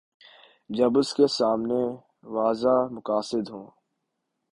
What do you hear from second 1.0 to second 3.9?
کے سامنے واضح مقاصد ہوں۔